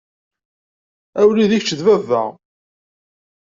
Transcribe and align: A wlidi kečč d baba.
A 1.19 1.21
wlidi 1.27 1.59
kečč 1.59 1.71
d 1.77 1.81
baba. 1.85 2.21